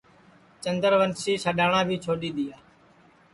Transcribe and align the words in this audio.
چندوسی 0.63 1.33
سڈؔاٹؔا 1.43 1.81
بھی 1.87 1.95
چھوڈؔی 2.03 2.29
دؔیا 2.35 2.57